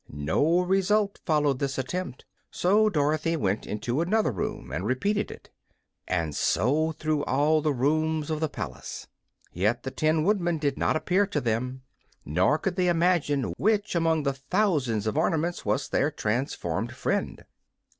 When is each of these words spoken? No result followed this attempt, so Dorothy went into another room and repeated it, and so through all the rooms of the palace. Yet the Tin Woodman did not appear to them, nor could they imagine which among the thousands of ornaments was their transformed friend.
No 0.09 0.61
result 0.61 1.19
followed 1.27 1.59
this 1.59 1.77
attempt, 1.77 2.25
so 2.49 2.89
Dorothy 2.89 3.35
went 3.37 3.67
into 3.67 4.01
another 4.01 4.31
room 4.31 4.71
and 4.71 4.83
repeated 4.83 5.29
it, 5.29 5.51
and 6.07 6.35
so 6.35 6.91
through 6.93 7.23
all 7.25 7.61
the 7.61 7.71
rooms 7.71 8.31
of 8.31 8.39
the 8.39 8.49
palace. 8.49 9.05
Yet 9.53 9.83
the 9.83 9.91
Tin 9.91 10.23
Woodman 10.23 10.57
did 10.57 10.75
not 10.75 10.95
appear 10.95 11.27
to 11.27 11.39
them, 11.39 11.83
nor 12.25 12.57
could 12.57 12.77
they 12.77 12.87
imagine 12.87 13.53
which 13.57 13.93
among 13.93 14.23
the 14.23 14.33
thousands 14.33 15.05
of 15.05 15.19
ornaments 15.19 15.67
was 15.67 15.87
their 15.89 16.09
transformed 16.09 16.95
friend. 16.95 17.45